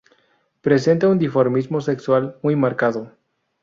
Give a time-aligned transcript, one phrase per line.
[0.61, 3.11] Presenta un dimorfismo sexual muy marcado.